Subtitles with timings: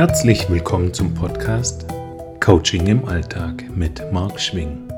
[0.00, 1.84] Herzlich willkommen zum Podcast
[2.40, 4.88] Coaching im Alltag mit Marc Schwing.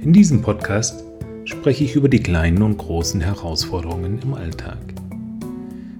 [0.00, 1.04] In diesem Podcast
[1.44, 4.78] spreche ich über die kleinen und großen Herausforderungen im Alltag.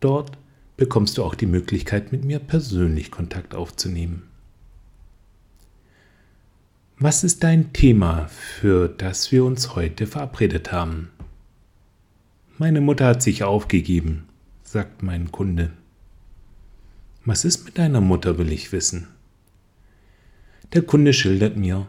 [0.00, 0.32] Dort
[0.76, 4.29] bekommst du auch die Möglichkeit, mit mir persönlich Kontakt aufzunehmen.
[7.02, 11.08] Was ist dein Thema, für das wir uns heute verabredet haben?
[12.58, 14.26] Meine Mutter hat sich aufgegeben,
[14.62, 15.70] sagt mein Kunde.
[17.24, 19.08] Was ist mit deiner Mutter, will ich wissen.
[20.74, 21.88] Der Kunde schildert mir,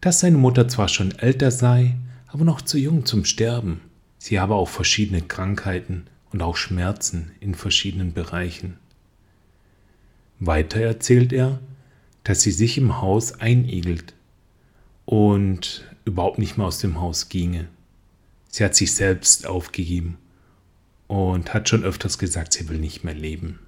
[0.00, 1.96] dass seine Mutter zwar schon älter sei,
[2.28, 3.80] aber noch zu jung zum Sterben.
[4.16, 8.76] Sie habe auch verschiedene Krankheiten und auch Schmerzen in verschiedenen Bereichen.
[10.38, 11.58] Weiter erzählt er,
[12.22, 14.14] dass sie sich im Haus einigelt
[15.06, 17.68] und überhaupt nicht mehr aus dem Haus ginge.
[18.48, 20.18] Sie hat sich selbst aufgegeben
[21.06, 23.60] und hat schon öfters gesagt, sie will nicht mehr leben.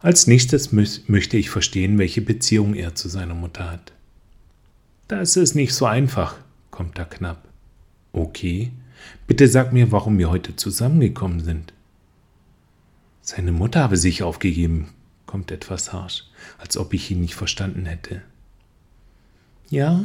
[0.00, 3.92] Als nächstes möchte ich verstehen, welche Beziehung er zu seiner Mutter hat.
[5.06, 6.36] Das ist nicht so einfach,
[6.72, 7.46] kommt da knapp.
[8.12, 8.72] Okay,
[9.26, 11.72] bitte sag mir, warum wir heute zusammengekommen sind.
[13.20, 14.88] Seine Mutter habe sich aufgegeben,
[15.26, 16.24] kommt etwas harsch,
[16.58, 18.22] als ob ich ihn nicht verstanden hätte.
[19.72, 20.04] Ja,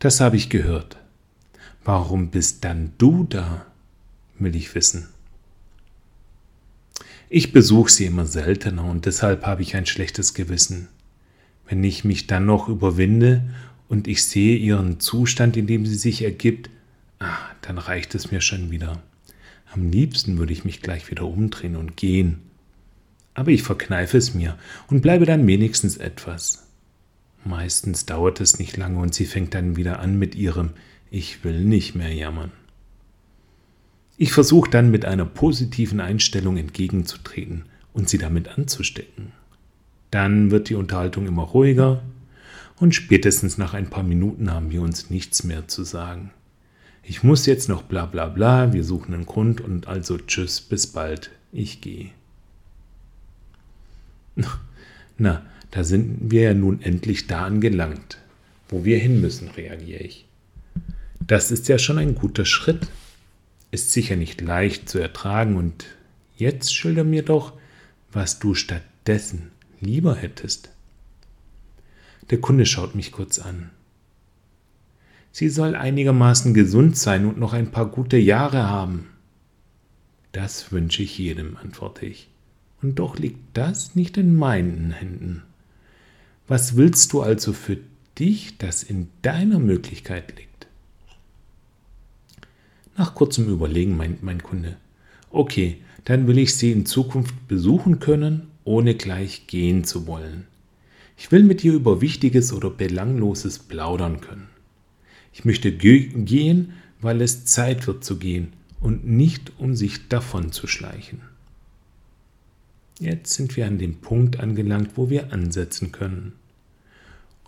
[0.00, 0.96] das habe ich gehört.
[1.84, 3.64] Warum bist dann du da?
[4.40, 5.06] will ich wissen.
[7.28, 10.88] Ich besuche sie immer seltener und deshalb habe ich ein schlechtes Gewissen.
[11.68, 13.48] Wenn ich mich dann noch überwinde
[13.88, 16.68] und ich sehe ihren Zustand, in dem sie sich ergibt,
[17.20, 19.00] ah, dann reicht es mir schon wieder.
[19.72, 22.40] Am liebsten würde ich mich gleich wieder umdrehen und gehen.
[23.34, 26.66] Aber ich verkneife es mir und bleibe dann wenigstens etwas.
[27.44, 30.70] Meistens dauert es nicht lange und sie fängt dann wieder an mit ihrem
[31.10, 32.52] Ich will nicht mehr jammern.
[34.16, 37.64] Ich versuche dann mit einer positiven Einstellung entgegenzutreten
[37.94, 39.32] und sie damit anzustecken.
[40.10, 42.02] Dann wird die Unterhaltung immer ruhiger
[42.76, 46.32] und spätestens nach ein paar Minuten haben wir uns nichts mehr zu sagen.
[47.02, 50.86] Ich muss jetzt noch bla bla bla, wir suchen einen Grund und also tschüss, bis
[50.86, 52.10] bald, ich gehe.
[55.18, 58.18] Na, da sind wir ja nun endlich da angelangt,
[58.68, 60.26] wo wir hin müssen, reagiere ich.
[61.26, 62.88] Das ist ja schon ein guter Schritt.
[63.70, 65.86] Ist sicher nicht leicht zu ertragen und
[66.36, 67.52] jetzt schilder mir doch,
[68.10, 70.70] was du stattdessen lieber hättest.
[72.30, 73.70] Der Kunde schaut mich kurz an.
[75.30, 79.06] Sie soll einigermaßen gesund sein und noch ein paar gute Jahre haben.
[80.32, 82.28] Das wünsche ich jedem, antworte ich.
[82.82, 85.42] Und doch liegt das nicht in meinen Händen.
[86.50, 87.78] Was willst du also für
[88.18, 90.66] dich, das in deiner Möglichkeit liegt?
[92.96, 94.76] Nach kurzem Überlegen meint mein Kunde,
[95.30, 100.48] okay, dann will ich sie in Zukunft besuchen können, ohne gleich gehen zu wollen.
[101.16, 104.48] Ich will mit dir über Wichtiges oder Belangloses plaudern können.
[105.32, 110.66] Ich möchte gehen, weil es Zeit wird zu gehen und nicht um sich davon zu
[110.66, 111.20] schleichen.
[112.98, 116.32] Jetzt sind wir an dem Punkt angelangt, wo wir ansetzen können.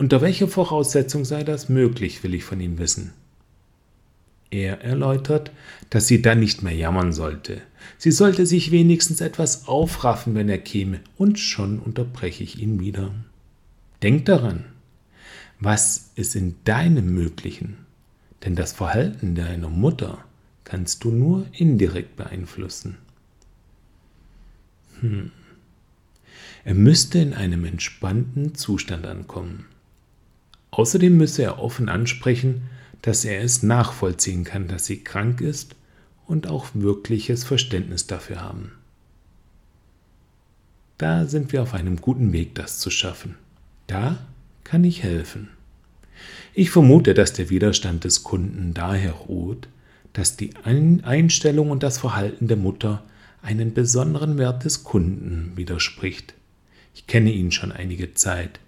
[0.03, 3.13] Unter welcher Voraussetzung sei das möglich, will ich von ihm wissen.
[4.51, 5.53] Er erläutert,
[5.91, 7.63] dass sie dann nicht mehr jammern sollte.
[7.99, 13.15] Sie sollte sich wenigstens etwas aufraffen, wenn er käme, und schon unterbreche ich ihn wieder.
[14.03, 14.65] Denk daran,
[15.61, 17.77] was ist in deinem Möglichen?
[18.45, 20.25] Denn das Verhalten deiner Mutter
[20.65, 22.99] kannst du nur indirekt beeinflussen.
[24.99, 25.31] Hm.
[26.65, 29.67] Er müsste in einem entspannten Zustand ankommen.
[30.73, 32.63] Außerdem müsse er offen ansprechen,
[33.03, 35.77] dass er es nachvollziehen kann, dass sie krank ist
[36.27, 38.73] und auch wirkliches Verständnis dafür haben.
[40.99, 43.35] Da sind wir auf einem guten Weg, das zu schaffen.
[43.87, 44.19] Da
[44.65, 45.51] kann ich helfen.
[46.55, 49.69] Ich vermute, dass der Widerstand des Kunden daher ruht,
[50.13, 53.03] dass die Einstellung und das Verhalten der Mutter
[53.43, 56.35] einen besonderen Wert des Kunden widerspricht.
[56.95, 58.61] Ich kenne ihn schon einige Zeit.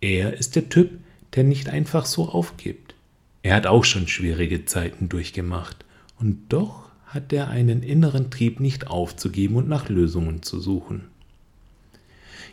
[0.00, 0.90] Er ist der Typ,
[1.38, 2.96] der nicht einfach so aufgibt.
[3.44, 5.84] Er hat auch schon schwierige Zeiten durchgemacht,
[6.18, 11.04] und doch hat er einen inneren Trieb, nicht aufzugeben und nach Lösungen zu suchen.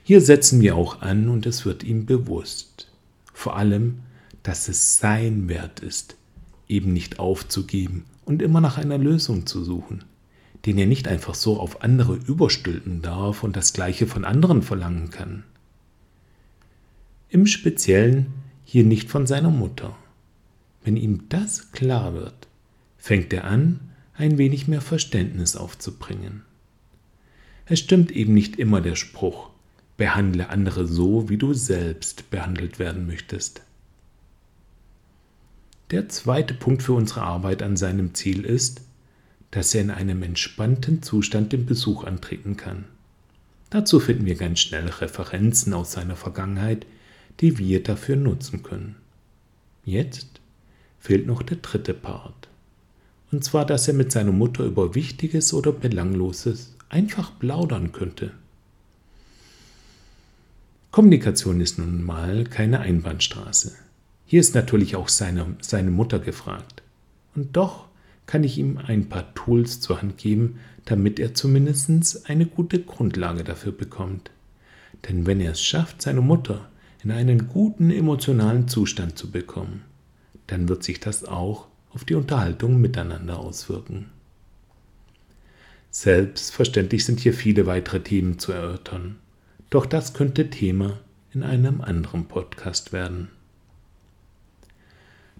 [0.04, 2.92] Hier setzen wir auch an und es wird ihm bewusst,
[3.34, 4.02] vor allem,
[4.44, 6.16] dass es sein Wert ist,
[6.68, 10.04] eben nicht aufzugeben und immer nach einer Lösung zu suchen,
[10.68, 15.10] den er nicht einfach so auf andere überstülpen darf und das gleiche von anderen verlangen
[15.10, 15.44] kann.
[17.30, 19.96] Im Speziellen hier nicht von seiner Mutter.
[20.84, 22.48] Wenn ihm das klar wird,
[22.98, 23.80] fängt er an,
[24.16, 26.42] ein wenig mehr Verständnis aufzubringen.
[27.66, 29.50] Es stimmt eben nicht immer der Spruch,
[29.98, 33.62] behandle andere so, wie du selbst behandelt werden möchtest.
[35.92, 38.82] Der zweite Punkt für unsere Arbeit an seinem Ziel ist,
[39.52, 42.86] dass er in einem entspannten Zustand den Besuch antreten kann.
[43.70, 46.86] Dazu finden wir ganz schnell Referenzen aus seiner Vergangenheit,
[47.42, 48.96] die wir dafür nutzen können.
[49.84, 50.42] Jetzt
[51.00, 52.48] fehlt noch der dritte Part.
[53.32, 58.32] Und zwar, dass er mit seiner Mutter über Wichtiges oder Belangloses einfach plaudern könnte.
[60.92, 63.74] Kommunikation ist nun mal keine Einbahnstraße.
[64.26, 66.82] Hier ist natürlich auch seine, seine Mutter gefragt.
[67.36, 67.86] Und doch
[68.26, 73.44] kann ich ihm ein paar Tools zur Hand geben, damit er zumindest eine gute Grundlage
[73.44, 74.32] dafür bekommt.
[75.08, 76.70] Denn wenn er es schafft, seine Mutter
[77.06, 79.84] in einen guten emotionalen Zustand zu bekommen,
[80.48, 84.08] dann wird sich das auch auf die Unterhaltung miteinander auswirken.
[85.92, 89.18] Selbstverständlich sind hier viele weitere Themen zu erörtern,
[89.70, 91.00] doch das könnte Thema
[91.32, 93.30] in einem anderen Podcast werden.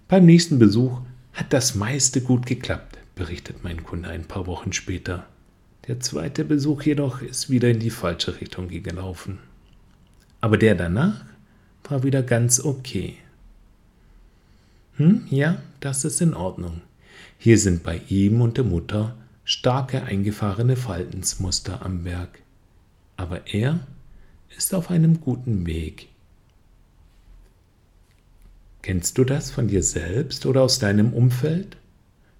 [0.06, 1.00] Beim nächsten Besuch
[1.32, 5.26] hat das meiste gut geklappt, berichtet mein Kunde ein paar Wochen später.
[5.88, 9.40] Der zweite Besuch jedoch ist wieder in die falsche Richtung gelaufen.
[10.40, 11.24] Aber der danach
[11.90, 13.16] war wieder ganz okay.
[14.96, 16.80] Hm, ja, das ist in Ordnung.
[17.38, 22.40] Hier sind bei ihm und der Mutter starke eingefahrene Verhaltensmuster am Werk.
[23.16, 23.80] Aber er
[24.56, 26.08] ist auf einem guten Weg.
[28.82, 31.76] Kennst du das von dir selbst oder aus deinem Umfeld?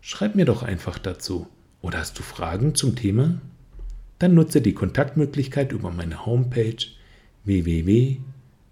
[0.01, 1.49] Schreib mir doch einfach dazu.
[1.83, 3.41] Oder hast du Fragen zum Thema?
[4.19, 6.77] Dann nutze die Kontaktmöglichkeit über meine Homepage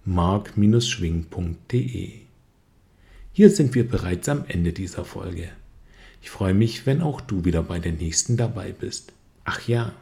[0.05, 2.11] www.mark-schwing.de.
[3.33, 5.49] Hier sind wir bereits am Ende dieser Folge.
[6.23, 9.12] Ich freue mich, wenn auch du wieder bei der nächsten dabei bist.
[9.45, 9.93] Ach ja,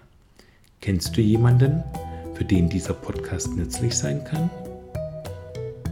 [0.80, 1.82] kennst du jemanden,
[2.34, 4.50] für den dieser Podcast nützlich sein kann?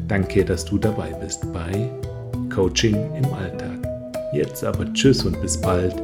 [0.09, 1.91] Danke, dass du dabei bist bei
[2.53, 3.79] Coaching im Alltag.
[4.33, 5.95] Jetzt aber Tschüss und bis bald